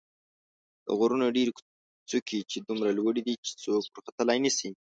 د 0.85 0.87
غرونو 0.99 1.25
ډېرې 1.35 1.51
څوکې 2.09 2.37
یې 2.53 2.59
دومره 2.69 2.89
لوړې 2.97 3.21
دي 3.27 3.33
چې 3.45 3.51
څوک 3.61 3.83
ورختلای 3.95 4.37
نه 4.45 4.51
شي. 4.57 4.69